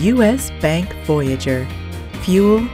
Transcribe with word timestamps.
U.S. 0.00 0.50
Bank 0.60 0.94
Voyager. 1.04 1.66
Fuel, 2.22 2.68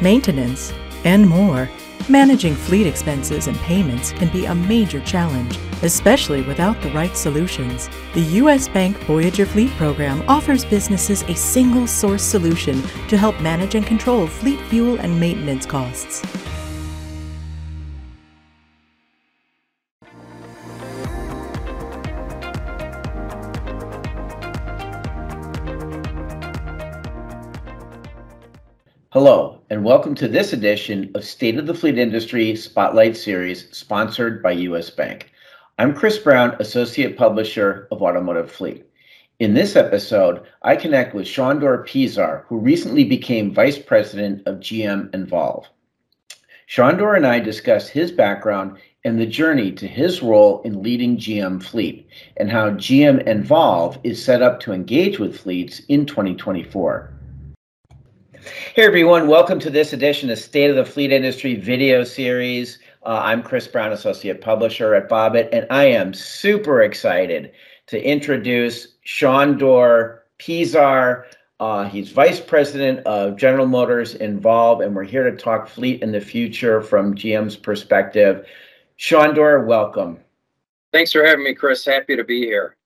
maintenance, 0.00 0.72
and 1.04 1.28
more. 1.28 1.68
Managing 2.08 2.54
fleet 2.54 2.86
expenses 2.86 3.46
and 3.46 3.56
payments 3.58 4.12
can 4.12 4.28
be 4.30 4.44
a 4.44 4.54
major 4.54 5.00
challenge, 5.00 5.58
especially 5.82 6.42
without 6.42 6.80
the 6.82 6.90
right 6.90 7.16
solutions. 7.16 7.88
The 8.12 8.20
U.S. 8.42 8.68
Bank 8.68 8.96
Voyager 9.04 9.46
Fleet 9.46 9.70
Program 9.72 10.22
offers 10.28 10.64
businesses 10.64 11.22
a 11.22 11.34
single 11.34 11.86
source 11.86 12.22
solution 12.22 12.82
to 13.08 13.16
help 13.16 13.40
manage 13.40 13.74
and 13.74 13.86
control 13.86 14.26
fleet 14.26 14.60
fuel 14.68 14.98
and 15.00 15.18
maintenance 15.18 15.64
costs. 15.64 16.22
Hello, 29.14 29.60
and 29.70 29.84
welcome 29.84 30.16
to 30.16 30.26
this 30.26 30.52
edition 30.52 31.08
of 31.14 31.24
State 31.24 31.56
of 31.56 31.68
the 31.68 31.74
Fleet 31.74 31.98
Industry 31.98 32.56
Spotlight 32.56 33.16
Series, 33.16 33.68
sponsored 33.70 34.42
by 34.42 34.50
U.S. 34.50 34.90
Bank. 34.90 35.30
I'm 35.78 35.94
Chris 35.94 36.18
Brown, 36.18 36.56
Associate 36.58 37.16
Publisher 37.16 37.86
of 37.92 38.02
Automotive 38.02 38.50
Fleet. 38.50 38.84
In 39.38 39.54
this 39.54 39.76
episode, 39.76 40.42
I 40.62 40.74
connect 40.74 41.14
with 41.14 41.28
Sandor 41.28 41.86
Piszar, 41.86 42.44
who 42.48 42.58
recently 42.58 43.04
became 43.04 43.54
Vice 43.54 43.78
President 43.78 44.44
of 44.48 44.56
GM 44.56 45.14
Envolve. 45.14 45.68
Sandor 46.66 47.14
and 47.14 47.24
I 47.24 47.38
discuss 47.38 47.88
his 47.88 48.10
background 48.10 48.78
and 49.04 49.20
the 49.20 49.26
journey 49.26 49.70
to 49.70 49.86
his 49.86 50.24
role 50.24 50.60
in 50.62 50.82
leading 50.82 51.18
GM 51.18 51.62
Fleet, 51.62 52.08
and 52.36 52.50
how 52.50 52.70
GM 52.70 53.24
Envolve 53.28 53.96
is 54.02 54.20
set 54.20 54.42
up 54.42 54.58
to 54.58 54.72
engage 54.72 55.20
with 55.20 55.38
fleets 55.38 55.82
in 55.86 56.04
2024. 56.04 57.13
Hey 58.44 58.82
everyone, 58.82 59.26
welcome 59.26 59.58
to 59.60 59.70
this 59.70 59.94
edition 59.94 60.28
of 60.28 60.38
State 60.38 60.68
of 60.68 60.76
the 60.76 60.84
Fleet 60.84 61.10
Industry 61.10 61.54
video 61.54 62.04
series. 62.04 62.78
Uh, 63.02 63.20
I'm 63.22 63.42
Chris 63.42 63.66
Brown, 63.66 63.92
Associate 63.92 64.38
Publisher 64.38 64.94
at 64.94 65.08
Bobbitt, 65.08 65.48
and 65.50 65.66
I 65.70 65.84
am 65.84 66.12
super 66.12 66.82
excited 66.82 67.52
to 67.86 68.06
introduce 68.06 68.96
Sandor 69.06 70.24
Piszar. 70.38 71.24
Uh, 71.58 71.88
he's 71.88 72.10
Vice 72.10 72.38
President 72.38 72.98
of 73.06 73.36
General 73.36 73.66
Motors 73.66 74.14
Envolve, 74.16 74.82
and 74.82 74.94
we're 74.94 75.04
here 75.04 75.30
to 75.30 75.34
talk 75.34 75.66
fleet 75.66 76.02
in 76.02 76.12
the 76.12 76.20
future 76.20 76.82
from 76.82 77.14
GM's 77.14 77.56
perspective. 77.56 78.46
Sandor, 78.98 79.64
welcome. 79.64 80.18
Thanks 80.92 81.12
for 81.12 81.24
having 81.24 81.44
me, 81.44 81.54
Chris. 81.54 81.82
Happy 81.86 82.14
to 82.14 82.24
be 82.24 82.42
here. 82.42 82.76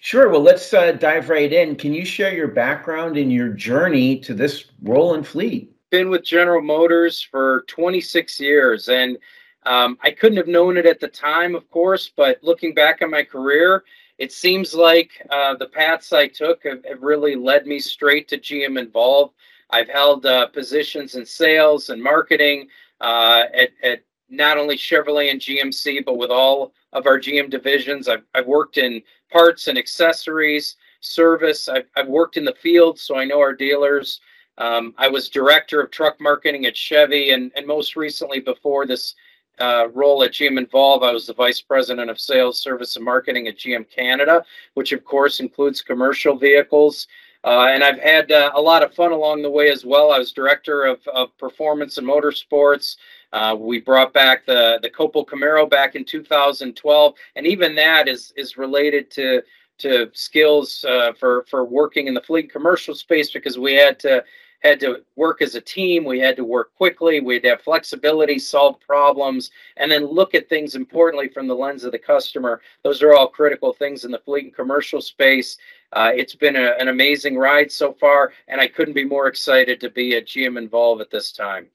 Sure. 0.00 0.28
Well, 0.28 0.42
let's 0.42 0.72
uh, 0.74 0.92
dive 0.92 1.28
right 1.28 1.52
in. 1.52 1.76
Can 1.76 1.94
you 1.94 2.04
share 2.04 2.34
your 2.34 2.48
background 2.48 3.16
and 3.16 3.32
your 3.32 3.48
journey 3.48 4.18
to 4.20 4.34
this 4.34 4.66
role 4.82 5.14
in 5.14 5.24
fleet? 5.24 5.70
Been 5.90 6.10
with 6.10 6.24
General 6.24 6.62
Motors 6.62 7.22
for 7.22 7.64
26 7.68 8.40
years, 8.40 8.88
and 8.88 9.16
um, 9.64 9.96
I 10.02 10.10
couldn't 10.10 10.36
have 10.36 10.48
known 10.48 10.76
it 10.76 10.86
at 10.86 11.00
the 11.00 11.08
time, 11.08 11.54
of 11.54 11.70
course, 11.70 12.10
but 12.14 12.38
looking 12.42 12.74
back 12.74 13.00
on 13.00 13.10
my 13.10 13.22
career, 13.22 13.84
it 14.18 14.32
seems 14.32 14.74
like 14.74 15.10
uh, 15.30 15.54
the 15.54 15.66
paths 15.66 16.12
I 16.12 16.28
took 16.28 16.64
have, 16.64 16.84
have, 16.84 17.02
really 17.02 17.34
led 17.34 17.66
me 17.66 17.78
straight 17.78 18.28
to 18.28 18.38
GM 18.38 18.78
Envolve. 18.78 19.32
I've 19.70 19.88
held 19.88 20.26
uh, 20.26 20.46
positions 20.48 21.14
in 21.14 21.26
sales 21.26 21.88
and 21.88 22.02
marketing 22.02 22.68
uh, 23.00 23.44
at, 23.52 23.70
at 23.82 24.02
not 24.36 24.58
only 24.58 24.76
Chevrolet 24.76 25.30
and 25.30 25.40
GMC, 25.40 26.04
but 26.04 26.16
with 26.16 26.30
all 26.30 26.72
of 26.92 27.06
our 27.06 27.18
GM 27.18 27.50
divisions. 27.50 28.08
I've, 28.08 28.22
I've 28.34 28.46
worked 28.46 28.78
in 28.78 29.02
parts 29.30 29.68
and 29.68 29.76
accessories, 29.76 30.76
service. 31.00 31.68
I've, 31.68 31.86
I've 31.96 32.08
worked 32.08 32.36
in 32.36 32.44
the 32.44 32.54
field, 32.54 32.98
so 32.98 33.16
I 33.16 33.24
know 33.24 33.40
our 33.40 33.54
dealers. 33.54 34.20
Um, 34.58 34.94
I 34.96 35.08
was 35.08 35.28
director 35.28 35.80
of 35.80 35.90
truck 35.90 36.20
marketing 36.20 36.66
at 36.66 36.76
Chevy, 36.76 37.30
and, 37.30 37.50
and 37.56 37.66
most 37.66 37.96
recently, 37.96 38.40
before 38.40 38.86
this 38.86 39.14
uh, 39.60 39.88
role 39.92 40.22
at 40.22 40.32
GM 40.32 40.58
Envolve, 40.58 41.02
I 41.02 41.12
was 41.12 41.26
the 41.26 41.34
vice 41.34 41.60
president 41.60 42.10
of 42.10 42.20
sales, 42.20 42.60
service, 42.60 42.96
and 42.96 43.04
marketing 43.04 43.48
at 43.48 43.58
GM 43.58 43.88
Canada, 43.90 44.44
which 44.74 44.92
of 44.92 45.04
course 45.04 45.40
includes 45.40 45.82
commercial 45.82 46.36
vehicles. 46.36 47.06
Uh, 47.44 47.68
and 47.70 47.84
I've 47.84 48.00
had 48.00 48.32
uh, 48.32 48.52
a 48.54 48.60
lot 48.60 48.82
of 48.82 48.94
fun 48.94 49.12
along 49.12 49.42
the 49.42 49.50
way 49.50 49.70
as 49.70 49.84
well. 49.84 50.10
I 50.10 50.18
was 50.18 50.32
director 50.32 50.84
of, 50.84 51.06
of 51.08 51.36
performance 51.36 51.98
and 51.98 52.06
motorsports. 52.06 52.96
Uh, 53.34 53.54
we 53.58 53.80
brought 53.80 54.14
back 54.14 54.46
the 54.46 54.78
the 54.80 54.88
COPO 54.88 55.24
Camaro 55.26 55.68
back 55.68 55.94
in 55.94 56.04
2012, 56.04 57.14
and 57.36 57.46
even 57.46 57.74
that 57.74 58.08
is 58.08 58.32
is 58.36 58.56
related 58.56 59.10
to 59.10 59.42
to 59.78 60.08
skills 60.14 60.84
uh, 60.88 61.12
for 61.18 61.44
for 61.50 61.64
working 61.64 62.06
in 62.06 62.14
the 62.14 62.22
fleet 62.22 62.50
commercial 62.50 62.94
space 62.94 63.30
because 63.30 63.58
we 63.58 63.74
had 63.74 63.98
to 64.00 64.24
had 64.64 64.80
to 64.80 65.02
work 65.16 65.42
as 65.42 65.54
a 65.54 65.60
team. 65.60 66.04
We 66.04 66.18
had 66.18 66.36
to 66.36 66.44
work 66.44 66.74
quickly. 66.74 67.20
We 67.20 67.34
had 67.34 67.42
to 67.44 67.48
have 67.50 67.60
flexibility, 67.60 68.38
solve 68.38 68.80
problems, 68.80 69.50
and 69.76 69.92
then 69.92 70.06
look 70.06 70.34
at 70.34 70.48
things 70.48 70.74
importantly 70.74 71.28
from 71.28 71.46
the 71.46 71.54
lens 71.54 71.84
of 71.84 71.92
the 71.92 71.98
customer. 71.98 72.60
Those 72.82 73.02
are 73.02 73.14
all 73.14 73.28
critical 73.28 73.72
things 73.72 74.04
in 74.04 74.10
the 74.10 74.18
fleet 74.18 74.44
and 74.44 74.54
commercial 74.54 75.00
space. 75.00 75.58
Uh, 75.92 76.12
it's 76.14 76.34
been 76.34 76.56
a, 76.56 76.72
an 76.80 76.88
amazing 76.88 77.36
ride 77.36 77.70
so 77.70 77.92
far, 77.92 78.32
and 78.48 78.60
I 78.60 78.66
couldn't 78.66 78.94
be 78.94 79.04
more 79.04 79.28
excited 79.28 79.80
to 79.80 79.90
be 79.90 80.16
at 80.16 80.26
GM 80.26 80.58
Envolve 80.58 81.00
at 81.00 81.10
this 81.10 81.30
time. 81.30 81.68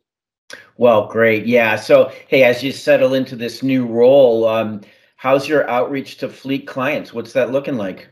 Well, 0.77 1.07
great. 1.07 1.45
Yeah. 1.45 1.75
So, 1.75 2.11
hey, 2.27 2.43
as 2.43 2.63
you 2.63 2.71
settle 2.71 3.13
into 3.13 3.35
this 3.35 3.61
new 3.61 3.85
role, 3.85 4.47
um, 4.47 4.81
how's 5.15 5.47
your 5.47 5.69
outreach 5.69 6.17
to 6.17 6.29
fleet 6.29 6.65
clients? 6.65 7.13
What's 7.13 7.33
that 7.33 7.51
looking 7.51 7.77
like? 7.77 8.09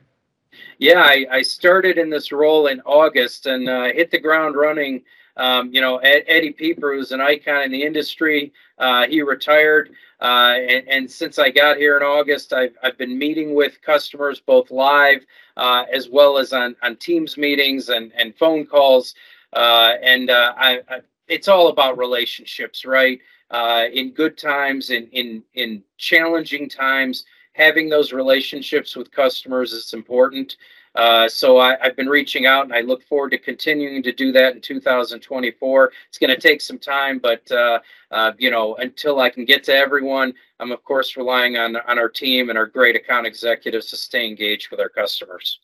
Yeah, 0.80 1.02
I, 1.02 1.26
I 1.32 1.42
started 1.42 1.98
in 1.98 2.10
this 2.10 2.32
role 2.32 2.68
in 2.68 2.82
August 2.82 3.48
and 3.48 3.68
uh, 3.68 3.86
hit 3.86 4.12
the 4.12 4.20
ground 4.20 4.56
running. 4.56 5.02
Um, 5.36 5.72
you 5.72 5.82
know, 5.82 5.98
Ed, 5.98 6.24
Eddie 6.28 6.52
Peper, 6.52 6.94
who's 6.94 7.12
an 7.12 7.22
icon 7.22 7.64
in 7.64 7.72
the 7.72 7.84
industry, 7.84 8.54
uh, 8.78 9.08
he 9.08 9.22
retired. 9.22 9.92
Uh, 10.20 10.56
and, 10.58 10.88
and, 10.88 11.12
since 11.12 11.38
I 11.38 11.52
got 11.52 11.78
here 11.78 11.96
in 11.96 12.02
August, 12.02 12.52
I've, 12.52 12.76
I've 12.82 12.98
been 12.98 13.20
meeting 13.20 13.54
with 13.54 13.80
customers 13.84 14.40
both 14.40 14.72
live 14.72 15.24
uh, 15.58 15.86
as 15.94 16.10
well 16.10 16.40
as 16.40 16.54
on, 16.54 16.76
on 16.82 16.96
Teams 16.96 17.38
meetings 17.38 17.90
and, 17.90 18.12
and 18.16 18.36
phone 18.36 18.66
calls. 18.66 19.14
Uh, 19.54 19.94
and 20.02 20.32
uh, 20.32 20.54
I, 20.58 20.80
I, 20.90 21.00
it's 21.28 21.48
all 21.48 21.68
about 21.68 22.00
relationships, 22.00 22.84
right? 22.84 23.20
Uh, 23.52 23.86
in 23.94 24.12
good 24.12 24.38
times, 24.38 24.90
in 24.90 25.08
in 25.14 25.42
in 25.54 25.82
challenging 25.98 26.68
times, 26.68 27.26
having 27.58 27.90
those 27.90 28.14
relationships 28.14 28.96
with 28.96 29.12
customers 29.12 29.74
is 29.74 29.94
important. 29.94 30.58
Uh, 30.96 31.28
so 31.30 31.60
I, 31.60 31.78
have 31.82 31.96
been 31.96 32.08
reaching 32.08 32.46
out, 32.46 32.66
and 32.66 32.74
I 32.74 32.82
look 32.82 33.04
forward 33.04 33.30
to 33.32 33.38
continuing 33.38 34.02
to 34.02 34.12
do 34.12 34.32
that 34.32 34.56
in 34.56 34.62
2024. 34.62 35.92
It's 36.08 36.18
going 36.18 36.30
to 36.30 36.40
take 36.40 36.60
some 36.62 36.80
time, 36.80 37.20
but 37.20 37.50
uh, 37.52 37.80
uh, 38.10 38.32
you 38.40 38.50
know, 38.50 38.76
until 38.78 39.20
I 39.20 39.30
can 39.30 39.46
get 39.46 39.64
to 39.66 39.76
everyone, 39.76 40.34
I'm 40.60 40.72
of 40.72 40.84
course 40.84 41.16
relying 41.16 41.58
on 41.58 41.76
on 41.76 42.00
our 42.00 42.10
team 42.10 42.50
and 42.50 42.58
our 42.58 42.66
great 42.66 42.96
account 42.96 43.28
executives 43.28 43.88
to 43.88 43.98
stay 43.98 44.28
engaged 44.28 44.72
with 44.72 44.80
our 44.80 44.90
customers. 44.90 45.60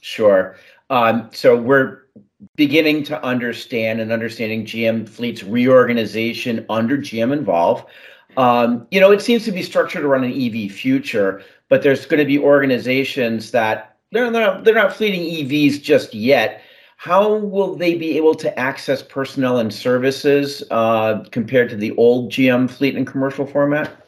Sure. 0.00 0.56
Um, 0.88 1.28
so 1.32 1.56
we're 1.56 2.06
beginning 2.56 3.02
to 3.04 3.22
understand 3.22 4.00
and 4.00 4.10
understanding 4.10 4.64
GM 4.64 5.06
Fleet's 5.06 5.42
reorganization 5.42 6.64
under 6.70 6.96
GM 6.96 7.32
Envolve. 7.32 7.84
Um, 8.36 8.86
you 8.90 9.00
know, 9.00 9.10
it 9.10 9.20
seems 9.20 9.44
to 9.44 9.52
be 9.52 9.62
structured 9.62 10.04
around 10.04 10.24
an 10.24 10.32
EV 10.32 10.70
future, 10.70 11.42
but 11.68 11.82
there's 11.82 12.06
going 12.06 12.20
to 12.20 12.26
be 12.26 12.38
organizations 12.38 13.50
that 13.50 13.96
they're 14.12 14.30
not, 14.30 14.64
they're 14.64 14.74
not 14.74 14.94
fleeting 14.94 15.22
EVs 15.22 15.82
just 15.82 16.14
yet. 16.14 16.62
How 16.96 17.36
will 17.36 17.76
they 17.76 17.94
be 17.94 18.16
able 18.16 18.34
to 18.34 18.58
access 18.58 19.02
personnel 19.02 19.58
and 19.58 19.72
services 19.72 20.62
uh, 20.70 21.24
compared 21.30 21.70
to 21.70 21.76
the 21.76 21.92
old 21.96 22.30
GM 22.30 22.70
fleet 22.70 22.94
and 22.94 23.06
commercial 23.06 23.46
format? 23.46 23.99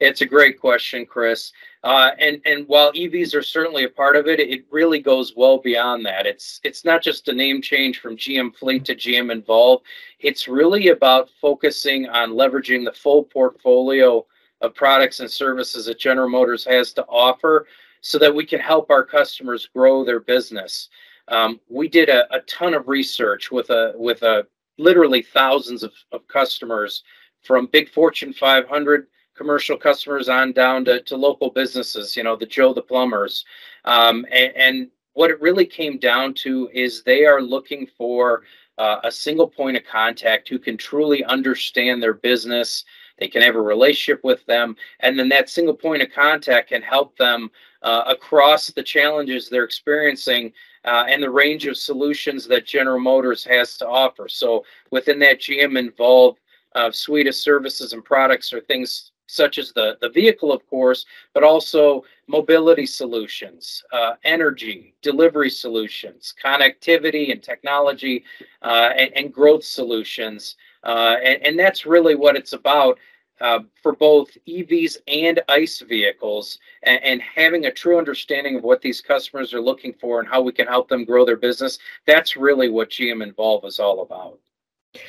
It's 0.00 0.22
a 0.22 0.26
great 0.26 0.58
question, 0.60 1.06
Chris. 1.06 1.52
Uh, 1.84 2.10
and 2.18 2.40
and 2.44 2.66
while 2.66 2.92
EVs 2.92 3.34
are 3.34 3.42
certainly 3.42 3.84
a 3.84 3.88
part 3.88 4.16
of 4.16 4.26
it, 4.26 4.40
it 4.40 4.64
really 4.70 4.98
goes 4.98 5.34
well 5.36 5.58
beyond 5.58 6.04
that. 6.06 6.26
It's 6.26 6.60
it's 6.64 6.84
not 6.84 7.02
just 7.02 7.28
a 7.28 7.32
name 7.32 7.62
change 7.62 8.00
from 8.00 8.16
GM 8.16 8.56
Fleet 8.56 8.84
to 8.86 8.96
GM 8.96 9.30
Envolve. 9.30 9.82
It's 10.18 10.48
really 10.48 10.88
about 10.88 11.30
focusing 11.40 12.08
on 12.08 12.30
leveraging 12.30 12.84
the 12.84 12.92
full 12.92 13.24
portfolio 13.24 14.26
of 14.60 14.74
products 14.74 15.20
and 15.20 15.30
services 15.30 15.86
that 15.86 15.98
General 15.98 16.28
Motors 16.28 16.64
has 16.64 16.92
to 16.94 17.04
offer, 17.04 17.66
so 18.00 18.18
that 18.18 18.34
we 18.34 18.44
can 18.44 18.60
help 18.60 18.90
our 18.90 19.04
customers 19.04 19.68
grow 19.74 20.04
their 20.04 20.20
business. 20.20 20.88
Um, 21.28 21.60
we 21.68 21.88
did 21.88 22.08
a, 22.08 22.32
a 22.34 22.40
ton 22.40 22.74
of 22.74 22.88
research 22.88 23.52
with 23.52 23.70
a 23.70 23.92
with 23.96 24.22
a 24.22 24.46
literally 24.76 25.22
thousands 25.22 25.84
of, 25.84 25.92
of 26.10 26.26
customers 26.26 27.04
from 27.42 27.66
big 27.66 27.88
Fortune 27.90 28.32
500 28.32 29.06
commercial 29.34 29.76
customers 29.76 30.28
on 30.28 30.52
down 30.52 30.84
to, 30.84 31.00
to 31.02 31.16
local 31.16 31.50
businesses, 31.50 32.16
you 32.16 32.22
know, 32.22 32.36
the 32.36 32.46
Joe 32.46 32.72
the 32.72 32.82
plumbers. 32.82 33.44
Um, 33.84 34.26
and, 34.30 34.56
and, 34.56 34.90
what 35.14 35.30
it 35.30 35.40
really 35.40 35.64
came 35.64 35.96
down 35.98 36.34
to 36.34 36.68
is 36.72 37.04
they 37.04 37.24
are 37.24 37.40
looking 37.40 37.86
for 37.96 38.42
uh, 38.78 38.96
a 39.04 39.12
single 39.12 39.46
point 39.46 39.76
of 39.76 39.84
contact 39.84 40.48
who 40.48 40.58
can 40.58 40.76
truly 40.76 41.22
understand 41.24 42.02
their 42.02 42.14
business. 42.14 42.84
They 43.18 43.28
can 43.28 43.40
have 43.42 43.54
a 43.54 43.60
relationship 43.60 44.24
with 44.24 44.44
them. 44.46 44.74
And 45.00 45.16
then 45.16 45.28
that 45.28 45.48
single 45.48 45.74
point 45.74 46.02
of 46.02 46.10
contact 46.12 46.70
can 46.70 46.82
help 46.82 47.16
them 47.16 47.50
uh, 47.82 48.02
across 48.06 48.66
the 48.68 48.82
challenges 48.82 49.48
they're 49.48 49.62
experiencing 49.62 50.52
uh, 50.84 51.04
and 51.08 51.22
the 51.22 51.30
range 51.30 51.66
of 51.66 51.76
solutions 51.76 52.46
that 52.48 52.66
General 52.66 52.98
Motors 52.98 53.44
has 53.44 53.76
to 53.78 53.88
offer. 53.88 54.28
So 54.28 54.64
within 54.90 55.18
that 55.20 55.40
GM 55.40 55.78
Envolve 55.78 56.36
uh, 56.74 56.90
suite 56.90 57.28
of 57.28 57.34
services 57.34 57.92
and 57.92 58.04
products 58.04 58.52
are 58.52 58.60
things 58.60 59.12
such 59.26 59.58
as 59.58 59.72
the, 59.72 59.96
the 60.00 60.08
vehicle, 60.10 60.52
of 60.52 60.66
course, 60.68 61.06
but 61.32 61.42
also 61.42 62.04
mobility 62.26 62.86
solutions, 62.86 63.82
uh, 63.92 64.14
energy, 64.24 64.94
delivery 65.02 65.50
solutions, 65.50 66.34
connectivity 66.42 67.32
and 67.32 67.42
technology, 67.42 68.24
uh, 68.62 68.90
and, 68.96 69.10
and, 69.16 69.32
growth 69.32 69.64
solutions. 69.64 70.56
Uh, 70.82 71.16
and, 71.22 71.44
and, 71.44 71.58
that's 71.58 71.86
really 71.86 72.14
what 72.14 72.36
it's 72.36 72.52
about. 72.52 72.98
Uh, 73.40 73.58
for 73.82 73.92
both 73.92 74.28
EVs 74.46 74.96
and 75.08 75.40
ICE 75.48 75.80
vehicles, 75.80 76.60
and, 76.84 77.02
and, 77.02 77.20
having 77.20 77.66
a 77.66 77.70
true 77.70 77.98
understanding 77.98 78.54
of 78.54 78.62
what 78.62 78.80
these 78.80 79.00
customers 79.00 79.52
are 79.52 79.60
looking 79.60 79.92
for 79.92 80.20
and 80.20 80.28
how 80.28 80.40
we 80.40 80.52
can 80.52 80.68
help 80.68 80.88
them 80.88 81.04
grow 81.04 81.24
their 81.24 81.36
business. 81.36 81.80
That's 82.06 82.36
really 82.36 82.68
what 82.68 82.90
GM 82.90 83.24
Envolve 83.24 83.64
is 83.64 83.80
all 83.80 84.02
about. 84.02 84.38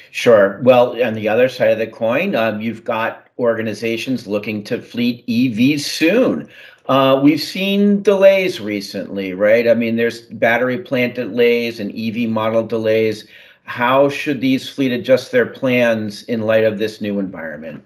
Sure. 0.10 0.60
Well, 0.64 1.02
on 1.04 1.14
the 1.14 1.30
other 1.30 1.48
side 1.48 1.70
of 1.70 1.78
the 1.78 1.88
coin, 1.88 2.36
um, 2.36 2.62
you've 2.62 2.84
got 2.84 3.25
organizations 3.38 4.28
looking 4.28 4.64
to 4.64 4.82
fleet 4.82 5.26
EVs 5.28 5.82
soon. 5.82 6.50
Uh, 6.88 7.20
we've 7.22 7.42
seen 7.42 8.02
delays 8.04 8.62
recently, 8.62 9.34
right? 9.34 9.68
I 9.68 9.74
mean, 9.74 9.96
there's 9.96 10.22
battery 10.22 10.80
plant 10.80 11.16
delays 11.16 11.80
and 11.80 11.92
EV 11.98 12.30
model 12.30 12.66
delays. 12.66 13.28
How 13.64 14.10
should 14.10 14.40
these 14.40 14.70
fleet 14.70 14.92
adjust 14.92 15.32
their 15.32 15.48
plans 15.48 16.24
in 16.24 16.42
light 16.42 16.64
of 16.64 16.78
this 16.78 17.02
new 17.02 17.20
environment? 17.20 17.84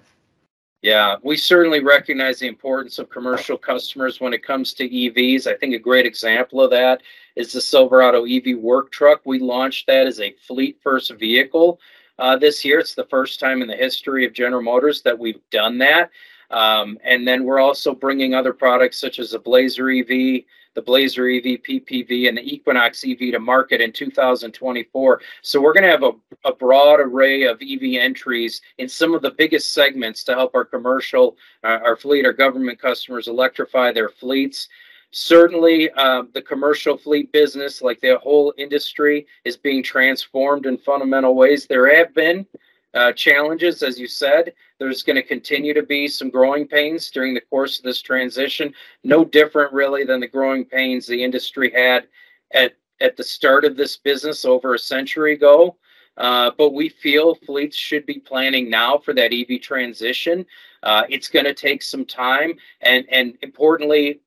Yeah, 0.82 1.18
we 1.24 1.36
certainly 1.36 1.82
recognize 1.84 2.40
the 2.40 2.48
importance 2.48 3.00
of 3.00 3.10
commercial 3.10 3.58
customers 3.58 4.22
when 4.22 4.34
it 4.34 4.44
comes 4.44 4.74
to 4.76 4.88
EVs. 4.88 5.46
I 5.46 5.56
think 5.56 5.74
a 5.74 5.80
great 5.80 6.06
example 6.06 6.62
of 6.62 6.72
that 6.72 7.02
is 7.36 7.52
the 7.52 7.60
Silverado 7.60 8.26
EV 8.26 8.58
work 8.58 8.92
truck. 8.92 9.22
We 9.26 9.40
launched 9.40 9.88
that 9.88 10.08
as 10.08 10.22
a 10.22 10.36
fleet 10.48 10.80
first 10.82 11.12
vehicle 11.16 11.80
uh, 12.20 12.38
this 12.38 12.64
year. 12.64 12.80
It's 12.80 12.96
the 12.96 13.06
first 13.06 13.40
time 13.40 13.62
in 13.62 13.68
the 13.68 13.76
history 13.76 14.26
of 14.26 14.34
General 14.34 14.62
Motors 14.62 15.02
that 15.02 15.18
we've 15.18 15.42
done 15.50 15.78
that. 15.80 16.12
Um, 16.52 16.98
and 17.04 17.28
then 17.28 17.44
we're 17.44 17.60
also 17.60 17.94
bringing 17.94 18.34
other 18.34 18.54
products 18.54 19.00
such 19.00 19.20
as 19.20 19.32
the 19.32 19.40
Blazer 19.40 19.90
EV, 19.90 20.44
the 20.74 20.82
Blazer 20.84 21.30
EV 21.30 21.62
PPV, 21.62 22.28
and 22.28 22.38
the 22.38 22.54
Equinox 22.54 23.04
EV 23.06 23.32
to 23.32 23.40
market 23.40 23.82
in 23.82 23.92
2024. 23.92 25.22
So 25.42 25.62
we're 25.62 25.74
going 25.74 25.84
to 25.84 25.90
have 25.90 26.04
a, 26.04 26.12
a 26.46 26.54
broad 26.54 27.00
array 27.00 27.44
of 27.44 27.62
EV 27.62 28.02
entries 28.02 28.62
in 28.80 28.90
some 28.90 29.14
of 29.14 29.22
the 29.22 29.32
biggest 29.32 29.74
segments 29.74 30.24
to 30.26 30.34
help 30.34 30.56
our 30.56 30.66
commercial, 30.66 31.38
uh, 31.64 31.80
our 31.84 31.96
fleet, 31.96 32.26
our 32.26 32.34
government 32.34 32.80
customers 32.80 33.28
electrify 33.28 33.92
their 33.92 34.10
fleets. 34.10 34.70
Certainly, 35.12 35.90
uh, 35.92 36.24
the 36.34 36.42
commercial 36.42 36.98
fleet 36.98 37.32
business, 37.32 37.82
like 37.82 38.00
the 38.00 38.20
whole 38.20 38.54
industry, 38.58 39.26
is 39.44 39.58
being 39.58 39.82
transformed 39.82 40.68
in 40.68 40.78
fundamental 40.78 41.36
ways. 41.36 41.66
There 41.66 41.94
have 41.96 42.14
been 42.14 42.46
uh, 42.94 43.14
challenges, 43.14 43.82
as 43.82 44.00
you 44.00 44.08
said. 44.08 44.54
There's 44.78 45.04
going 45.04 45.16
to 45.16 45.24
continue 45.24 45.74
to 45.74 45.84
be 45.84 46.08
some 46.08 46.30
growing 46.30 46.68
pains 46.68 47.10
during 47.10 47.34
the 47.34 47.42
course 47.42 47.80
of 47.80 47.84
this 47.84 48.02
transition. 48.02 48.74
No 49.04 49.26
different, 49.26 49.74
really, 49.74 50.04
than 50.04 50.20
the 50.20 50.28
growing 50.28 50.64
pains 50.64 51.08
the 51.08 51.24
industry 51.24 51.72
had 51.72 52.08
at 52.54 52.74
at 53.02 53.16
the 53.16 53.24
start 53.24 53.64
of 53.64 53.78
this 53.78 53.96
business 53.98 54.44
over 54.44 54.74
a 54.74 54.80
century 54.80 55.34
ago. 55.34 55.78
Uh, 56.18 56.52
but 56.58 56.74
we 56.74 56.90
feel 56.90 57.34
fleets 57.34 57.78
should 57.78 58.06
be 58.06 58.20
planning 58.20 58.70
now 58.70 58.98
for 58.98 59.14
that 59.14 59.32
EV 59.32 59.62
transition. 59.62 60.46
Uh, 60.84 61.04
it's 61.10 61.30
going 61.30 61.46
to 61.46 61.54
take 61.54 61.82
some 61.82 62.06
time, 62.06 62.54
and 62.82 63.06
and 63.10 63.38
importantly, 63.42 64.20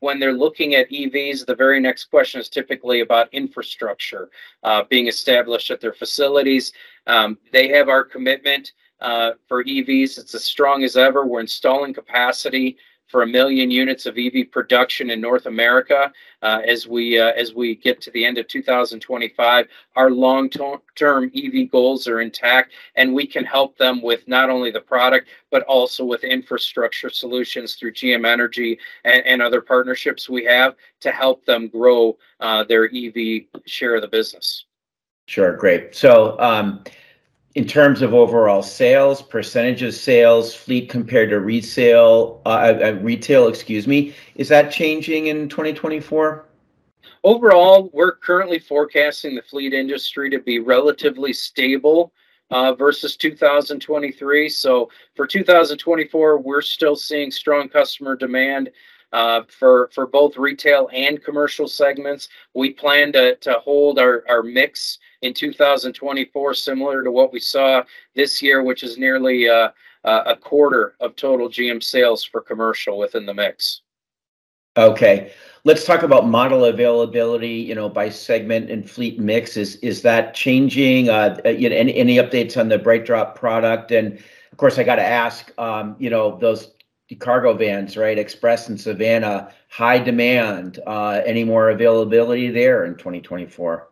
when 0.00 0.20
they're 0.20 0.32
looking 0.32 0.74
at 0.74 0.90
EVs, 0.90 1.46
the 1.46 1.54
very 1.54 1.80
next 1.80 2.04
question 2.06 2.40
is 2.40 2.48
typically 2.48 3.00
about 3.00 3.32
infrastructure 3.32 4.30
uh, 4.62 4.84
being 4.88 5.08
established 5.08 5.70
at 5.70 5.80
their 5.80 5.92
facilities. 5.92 6.72
Um, 7.06 7.38
they 7.52 7.68
have 7.68 7.88
our 7.88 8.04
commitment 8.04 8.72
uh, 9.00 9.32
for 9.46 9.64
EVs. 9.64 10.18
It's 10.18 10.34
as 10.34 10.44
strong 10.44 10.84
as 10.84 10.96
ever. 10.96 11.26
We're 11.26 11.40
installing 11.40 11.94
capacity 11.94 12.76
for 13.08 13.22
a 13.22 13.26
million 13.26 13.70
units 13.70 14.06
of 14.06 14.16
EV 14.16 14.50
production 14.50 15.10
in 15.10 15.20
North 15.20 15.46
America 15.46 16.12
uh, 16.42 16.60
as 16.66 16.86
we 16.86 17.18
uh, 17.18 17.32
as 17.32 17.54
we 17.54 17.74
get 17.74 18.00
to 18.02 18.10
the 18.12 18.24
end 18.24 18.38
of 18.38 18.46
2025. 18.46 19.66
Our 19.96 20.10
long-term 20.10 21.32
EV 21.34 21.70
goals 21.70 22.06
are 22.06 22.20
intact, 22.20 22.72
and 22.94 23.14
we 23.14 23.26
can 23.26 23.44
help 23.44 23.76
them 23.78 24.02
with 24.02 24.26
not 24.28 24.50
only 24.50 24.70
the 24.70 24.80
product 24.80 25.28
but 25.50 25.62
also 25.62 26.04
with 26.04 26.24
infrastructure 26.24 27.10
solutions 27.10 27.74
through 27.74 27.92
GM 27.92 28.26
Energy 28.26 28.78
and, 29.04 29.24
and 29.26 29.42
other 29.42 29.62
partnerships 29.62 30.28
we 30.28 30.44
have 30.44 30.76
to 31.00 31.10
help 31.10 31.44
them 31.46 31.68
grow 31.68 32.16
uh, 32.40 32.62
their 32.64 32.84
EV 32.94 33.42
share 33.66 33.96
of 33.96 34.02
the 34.02 34.08
business. 34.08 34.66
Sure, 35.26 35.56
great. 35.56 35.94
So. 35.94 36.38
Um, 36.38 36.84
in 37.58 37.66
terms 37.66 38.02
of 38.02 38.14
overall 38.14 38.62
sales, 38.62 39.20
percentage 39.20 39.82
of 39.82 39.92
sales, 39.92 40.54
fleet 40.54 40.88
compared 40.88 41.28
to 41.30 41.40
resale, 41.40 42.40
uh, 42.46 42.50
uh, 42.50 42.80
uh 42.84 42.92
retail, 43.02 43.48
excuse 43.48 43.84
me, 43.84 44.14
is 44.36 44.48
that 44.48 44.70
changing 44.70 45.26
in 45.26 45.48
2024? 45.48 46.46
Overall, 47.24 47.90
we're 47.92 48.14
currently 48.14 48.60
forecasting 48.60 49.34
the 49.34 49.42
fleet 49.42 49.74
industry 49.74 50.30
to 50.30 50.38
be 50.38 50.60
relatively 50.60 51.32
stable 51.32 52.12
uh, 52.52 52.74
versus 52.74 53.16
2023. 53.16 54.48
So 54.48 54.88
for 55.16 55.26
2024, 55.26 56.38
we're 56.38 56.62
still 56.62 56.94
seeing 56.94 57.32
strong 57.32 57.68
customer 57.68 58.14
demand 58.14 58.70
uh, 59.12 59.42
for 59.48 59.90
for 59.92 60.06
both 60.06 60.36
retail 60.36 60.88
and 60.92 61.20
commercial 61.24 61.66
segments. 61.66 62.28
We 62.54 62.72
plan 62.72 63.10
to 63.14 63.34
to 63.34 63.54
hold 63.54 63.98
our 63.98 64.22
our 64.28 64.44
mix 64.44 65.00
in 65.22 65.34
2024 65.34 66.54
similar 66.54 67.02
to 67.02 67.10
what 67.10 67.32
we 67.32 67.40
saw 67.40 67.82
this 68.14 68.40
year, 68.42 68.62
which 68.62 68.82
is 68.82 68.98
nearly 68.98 69.48
uh, 69.48 69.70
a 70.04 70.36
quarter 70.36 70.94
of 71.00 71.16
total 71.16 71.48
GM 71.48 71.82
sales 71.82 72.24
for 72.24 72.40
commercial 72.40 72.98
within 72.98 73.26
the 73.26 73.34
mix. 73.34 73.82
Okay. 74.76 75.32
Let's 75.64 75.84
talk 75.84 76.04
about 76.04 76.28
model 76.28 76.64
availability, 76.64 77.54
you 77.54 77.74
know, 77.74 77.88
by 77.88 78.10
segment 78.10 78.70
and 78.70 78.88
fleet 78.88 79.18
mix. 79.18 79.56
Is 79.56 79.76
is 79.76 80.02
that 80.02 80.34
changing? 80.34 81.10
Uh, 81.10 81.36
you 81.44 81.68
know, 81.68 81.74
any, 81.74 81.94
any 81.96 82.16
updates 82.16 82.58
on 82.58 82.68
the 82.68 82.78
BrightDrop 82.78 83.34
product? 83.34 83.90
And 83.90 84.18
of 84.52 84.56
course, 84.56 84.78
I 84.78 84.84
got 84.84 84.96
to 84.96 85.04
ask, 85.04 85.52
um, 85.58 85.96
you 85.98 86.10
know, 86.10 86.38
those 86.38 86.72
cargo 87.18 87.54
vans, 87.54 87.96
right? 87.96 88.18
Express 88.18 88.68
and 88.68 88.78
Savana, 88.78 89.52
high 89.68 89.98
demand. 89.98 90.78
Uh, 90.86 91.22
any 91.26 91.42
more 91.42 91.70
availability 91.70 92.48
there 92.48 92.84
in 92.84 92.94
2024? 92.94 93.88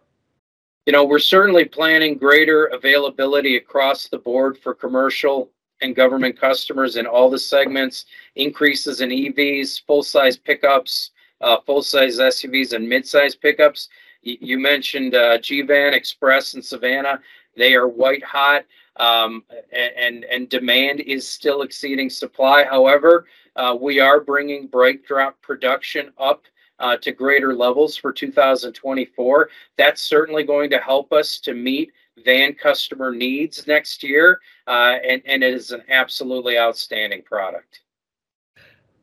You 0.87 0.93
know, 0.93 1.05
we're 1.05 1.19
certainly 1.19 1.65
planning 1.65 2.17
greater 2.17 2.67
availability 2.67 3.56
across 3.56 4.06
the 4.06 4.19
board 4.19 4.56
for 4.56 4.72
commercial 4.72 5.51
and 5.81 5.96
government 5.96 6.41
customers 6.41 6.94
in 6.96 7.06
all 7.06 7.29
the 7.29 7.41
segments, 7.41 8.05
increases 8.37 9.01
in 9.01 9.10
EVs, 9.10 9.84
full 9.84 10.05
size 10.05 10.37
pickups, 10.37 11.10
uh, 11.41 11.56
full 11.67 11.82
size 11.82 12.20
SUVs, 12.20 12.72
and 12.72 12.89
mid 12.89 13.05
size 13.05 13.34
pickups. 13.34 13.89
Y- 14.25 14.39
you 14.41 14.60
mentioned 14.60 15.17
uh, 15.17 15.39
G 15.39 15.63
Van, 15.63 15.93
Express, 15.93 16.55
and 16.55 16.63
Savana. 16.63 17.19
They 17.56 17.75
are 17.75 17.89
white 17.89 18.22
hot 18.22 18.65
um, 18.99 19.43
and 19.72 20.25
and 20.25 20.49
demand 20.49 21.01
is 21.01 21.29
still 21.29 21.63
exceeding 21.63 22.08
supply. 22.08 22.65
However, 22.65 23.27
uh, 23.56 23.77
we 23.79 23.99
are 23.99 24.20
bringing 24.20 24.69
BrightDrop 24.69 25.34
production 25.43 26.13
up 26.19 26.44
uh, 26.79 26.97
to 26.99 27.13
greater 27.13 27.55
levels 27.55 27.97
for 27.97 28.13
2024. 28.13 29.49
That's 29.77 30.03
certainly 30.03 30.45
going 30.45 30.71
to 30.71 30.79
help 30.79 31.13
us 31.13 31.39
to 31.41 31.55
meet 31.55 31.93
van 32.25 32.55
customer 32.55 33.15
needs 33.15 33.67
next 33.67 34.03
year, 34.03 34.41
uh, 34.67 34.97
and 35.06 35.23
and 35.27 35.43
it 35.43 35.55
is 35.55 35.71
an 35.71 35.83
absolutely 35.89 36.59
outstanding 36.59 37.23
product. 37.23 37.81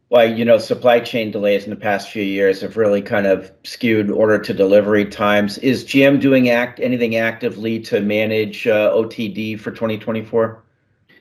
Well, 0.10 0.32
you 0.32 0.46
know, 0.46 0.60
supply 0.60 1.00
chain 1.00 1.32
delays 1.32 1.64
in 1.64 1.72
the 1.72 1.76
past 1.76 2.12
few 2.12 2.24
years 2.24 2.62
have 2.62 2.78
really 2.78 3.02
kind 3.02 3.26
of 3.26 3.52
skewed 3.64 4.12
order 4.12 4.38
to 4.38 4.54
delivery 4.54 5.06
times. 5.06 5.58
Is 5.60 5.84
GM 5.84 6.22
doing 6.22 6.50
act 6.50 6.80
anything 6.80 7.16
actively 7.16 7.80
to 7.80 8.00
manage 8.00 8.68
uh, 8.68 8.92
OTD 8.92 9.60
for 9.60 9.72
2024? 9.72 10.64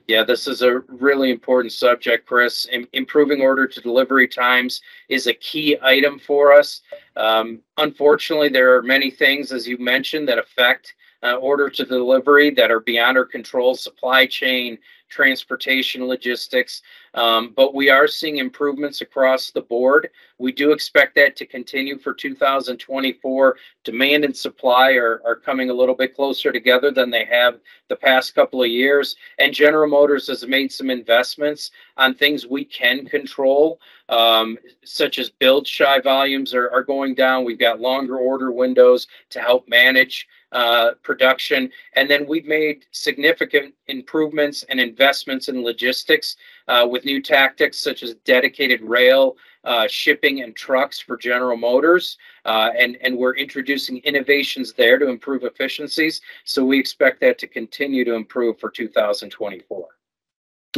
Yeah, 0.09 0.25
this 0.25 0.49
is 0.49 0.63
a 0.63 0.81
really 0.89 1.31
important 1.31 1.73
subject, 1.73 2.27
Chris. 2.27 2.67
I- 2.73 2.87
improving 2.93 3.41
order 3.41 3.67
to 3.67 3.81
delivery 3.81 4.27
times 4.27 4.81
is 5.09 5.27
a 5.27 5.35
key 5.35 5.79
item 5.81 6.19
for 6.19 6.53
us. 6.53 6.83
Um, 7.17 7.61
unfortunately, 7.79 8.49
there 8.49 8.75
are 8.77 8.83
many 8.83 9.11
things, 9.11 9.53
as 9.53 9.67
you 9.67 9.79
mentioned, 9.79 10.29
that 10.29 10.39
affect 10.39 10.95
uh, 11.23 11.37
order 11.37 11.71
to 11.71 11.85
delivery 11.85 12.51
that 12.51 12.71
are 12.71 12.81
beyond 12.81 13.17
our 13.17 13.25
control 13.25 13.75
supply 13.75 14.27
chain, 14.27 14.79
transportation 15.13 16.07
logistics. 16.07 16.81
Um, 17.15 17.53
but 17.55 17.75
we 17.75 17.91
are 17.91 18.09
seeing 18.09 18.39
improvements 18.39 19.03
across 19.03 19.51
the 19.51 19.61
board. 19.61 20.09
We 20.39 20.53
do 20.53 20.73
expect 20.73 21.15
that 21.17 21.37
to 21.37 21.47
continue 21.47 21.99
for 21.99 22.15
2024. 22.15 23.57
Demand 23.85 24.25
and 24.25 24.35
supply 24.35 24.93
are, 24.93 25.21
are 25.25 25.37
coming 25.37 25.69
a 25.69 25.75
little 25.75 25.95
bit 25.95 26.17
closer 26.17 26.51
together 26.51 26.91
than 26.91 27.11
they 27.11 27.27
have 27.27 27.61
the 27.89 27.97
past 27.97 28.35
couple 28.35 28.63
of 28.63 28.71
years. 28.71 29.17
And 29.39 29.53
General 29.53 29.89
Motors 29.89 30.29
has 30.29 30.47
made 30.47 30.73
some 30.73 30.89
investments 30.89 31.71
on 31.99 32.15
things 32.15 32.47
we 32.47 32.65
can 32.65 33.05
control, 33.05 33.81
um, 34.09 34.57
such 34.83 35.19
as 35.19 35.29
build 35.29 35.67
shy 35.67 36.01
volumes 36.01 36.55
are, 36.55 36.71
are 36.71 36.83
going 36.83 37.15
down. 37.15 37.45
We've 37.45 37.59
got 37.59 37.81
longer 37.81 38.17
order 38.17 38.51
windows 38.51 39.09
to 39.29 39.41
help 39.41 39.69
manage 39.69 40.27
uh, 40.53 40.93
production. 41.03 41.71
And 41.95 42.11
then 42.11 42.27
we've 42.27 42.47
made 42.47 42.87
significant 42.93 43.75
improvements 43.87 44.65
and 44.69 44.79
investments 44.79 45.49
in 45.49 45.63
logistics 45.63 46.37
uh, 46.69 46.87
with 46.89 47.05
new 47.05 47.23
tactics 47.23 47.79
such 47.79 48.03
as 48.03 48.15
dedicated 48.25 48.81
rail, 48.83 49.37
uh, 49.65 49.89
shipping, 49.89 50.43
and 50.43 50.55
trucks 50.55 50.99
for 50.99 51.17
General 51.17 51.57
Motors. 51.57 52.19
Uh, 52.45 52.71
and, 52.79 52.97
and 53.01 53.17
we're 53.17 53.35
introducing 53.35 53.99
innovations 53.99 54.73
there 54.73 54.99
to 54.99 55.09
improve 55.09 55.45
efficiencies. 55.45 56.21
So 56.45 56.65
we 56.65 56.79
expect 56.79 57.21
that 57.21 57.39
to 57.39 57.47
continue 57.47 58.05
to 58.05 58.15
improve 58.15 58.59
for 58.61 58.71
2024. 58.71 59.89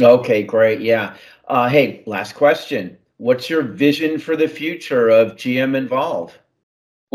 Okay, 0.01 0.43
great. 0.43 0.81
Yeah. 0.81 1.15
Uh, 1.47 1.69
hey, 1.69 2.03
last 2.05 2.33
question. 2.33 2.97
What's 3.17 3.49
your 3.49 3.61
vision 3.61 4.19
for 4.19 4.35
the 4.35 4.47
future 4.47 5.09
of 5.09 5.37
GM 5.37 5.75
Envolve? 5.75 6.37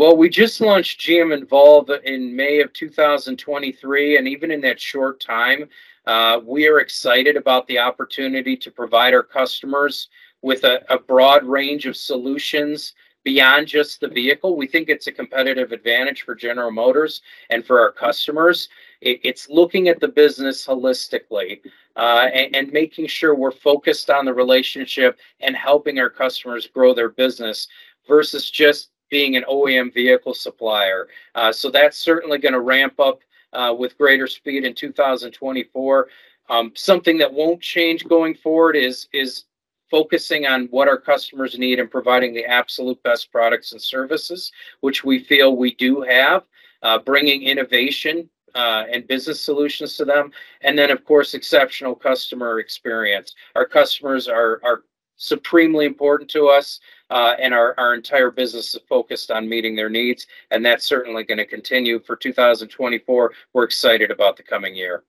Well, 0.01 0.17
we 0.17 0.29
just 0.29 0.61
launched 0.61 1.01
GM 1.01 1.31
Envolve 1.31 1.91
in 2.03 2.35
May 2.35 2.59
of 2.61 2.73
2023, 2.73 4.17
and 4.17 4.27
even 4.27 4.49
in 4.49 4.59
that 4.61 4.81
short 4.81 5.19
time, 5.19 5.69
uh, 6.07 6.39
we 6.43 6.67
are 6.67 6.79
excited 6.79 7.37
about 7.37 7.67
the 7.67 7.77
opportunity 7.77 8.57
to 8.57 8.71
provide 8.71 9.13
our 9.13 9.21
customers 9.21 10.09
with 10.41 10.63
a, 10.63 10.83
a 10.91 10.97
broad 10.97 11.45
range 11.45 11.85
of 11.85 11.95
solutions 11.95 12.95
beyond 13.23 13.67
just 13.67 14.01
the 14.01 14.07
vehicle. 14.07 14.55
We 14.55 14.65
think 14.65 14.89
it's 14.89 15.05
a 15.05 15.11
competitive 15.11 15.71
advantage 15.71 16.23
for 16.23 16.33
General 16.33 16.71
Motors 16.71 17.21
and 17.51 17.63
for 17.63 17.79
our 17.79 17.91
customers. 17.91 18.69
It, 19.01 19.19
it's 19.23 19.49
looking 19.49 19.87
at 19.87 19.99
the 19.99 20.07
business 20.07 20.65
holistically 20.65 21.59
uh, 21.95 22.27
and, 22.33 22.55
and, 22.55 22.73
making 22.73 23.05
sure 23.05 23.35
we're 23.35 23.51
focused 23.51 24.09
on 24.09 24.25
the 24.25 24.33
relationship 24.33 25.19
and 25.41 25.55
helping 25.55 25.99
our 25.99 26.09
customers 26.09 26.65
grow 26.65 26.95
their 26.95 27.09
business 27.09 27.67
versus 28.07 28.49
just 28.49 28.90
being 29.11 29.35
an 29.35 29.43
OEM 29.47 29.93
vehicle 29.93 30.33
supplier. 30.33 31.07
Uh, 31.35 31.51
so 31.51 31.69
that's 31.69 31.97
certainly 31.97 32.39
going 32.39 32.53
to 32.53 32.61
ramp 32.61 32.99
up 32.99 33.19
uh, 33.53 33.75
with 33.77 33.97
greater 33.97 34.25
speed 34.25 34.63
in 34.63 34.73
2024. 34.73 36.07
Um, 36.49 36.71
something 36.75 37.17
that 37.19 37.31
won't 37.31 37.61
change 37.61 38.05
going 38.07 38.33
forward 38.33 38.75
is 38.75 39.07
is 39.13 39.43
focusing 39.91 40.45
on 40.47 40.67
what 40.67 40.87
our 40.87 40.97
customers 40.97 41.59
need 41.59 41.77
and 41.77 41.91
providing 41.91 42.33
the 42.33 42.45
absolute 42.45 43.01
best 43.03 43.29
products 43.29 43.73
and 43.73 43.81
services, 43.81 44.49
which 44.79 45.03
we 45.03 45.19
feel 45.19 45.57
we 45.57 45.75
do 45.75 46.01
have. 46.01 46.43
Uh, 46.83 46.97
bringing 46.97 47.43
innovation 47.43 48.27
uh, 48.55 48.85
and 48.91 49.07
business 49.07 49.39
solutions 49.39 49.95
to 49.97 50.03
them, 50.03 50.31
and 50.61 50.75
then 50.75 50.89
of 50.89 51.05
course 51.05 51.35
exceptional 51.35 51.93
customer 51.93 52.59
experience. 52.59 53.35
Our 53.55 53.67
customers 53.67 54.27
are 54.27 54.59
are 54.63 54.83
supremely 55.21 55.85
important 55.85 56.29
to 56.31 56.47
us, 56.47 56.79
uh, 57.11 57.35
and 57.39 57.53
our, 57.53 57.75
our 57.77 57.93
entire 57.93 58.31
business 58.31 58.73
is 58.73 58.81
focused 58.87 59.29
on 59.29 59.47
meeting 59.47 59.75
their 59.75 59.89
needs, 59.89 60.25
and 60.49 60.65
that's 60.65 60.85
certainly 60.85 61.23
going 61.23 61.37
to 61.37 61.45
continue 61.45 61.99
for 61.99 62.15
2024. 62.15 63.33
We're 63.53 63.63
excited 63.63 64.09
about 64.09 64.37
the 64.37 64.43
coming 64.43 64.75
year. 64.75 65.03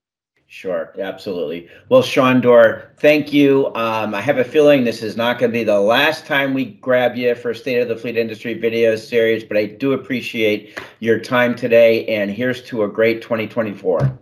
Sure, 0.49 0.93
absolutely. 0.99 1.71
Well, 1.89 2.03
Sandor, 2.03 2.93
thank 2.99 3.33
you. 3.33 3.69
Um, 3.75 4.15
I 4.15 4.21
have 4.21 4.37
a 4.37 4.45
feeling 4.45 4.85
this 4.85 5.03
is 5.03 5.17
not 5.17 5.39
going 5.39 5.51
to 5.51 5.59
be 5.59 5.65
the 5.65 5.81
last 5.81 6.27
time 6.27 6.53
we 6.53 6.67
grab 6.67 7.17
you 7.17 7.35
for 7.35 7.55
State 7.55 7.81
of 7.81 7.89
the 7.89 7.97
Fleet 7.97 8.19
Industry 8.19 8.53
video 8.53 8.95
series, 8.97 9.45
but 9.45 9.57
I 9.57 9.65
do 9.65 9.95
appreciate 9.95 10.79
your 10.99 11.19
time 11.19 11.55
today, 11.55 12.05
and 12.05 12.31
here's 12.31 12.63
to 12.65 12.83
a 12.83 12.89
great 12.89 13.23
2024. 13.23 14.19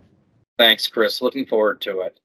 Thanks, 0.57 0.87
Chris. 0.87 1.21
Looking 1.21 1.45
forward 1.45 1.81
to 1.81 1.99
it. 1.99 2.20